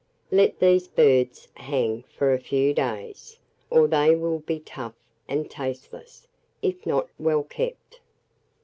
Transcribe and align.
Let 0.31 0.57
these 0.59 0.87
birds 0.87 1.47
hang 1.53 2.01
for 2.09 2.33
a 2.33 2.39
few 2.39 2.73
days, 2.73 3.37
or 3.69 3.87
they 3.87 4.15
will 4.15 4.39
be 4.39 4.59
tough 4.59 4.95
and 5.27 5.47
tasteless, 5.47 6.27
if 6.63 6.87
not 6.87 7.07
well 7.19 7.43
kept. 7.43 7.99